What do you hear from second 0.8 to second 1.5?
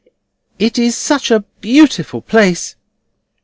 such a